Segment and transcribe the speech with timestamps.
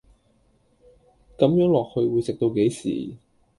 [1.37, 3.17] 咁樣落去會食到幾時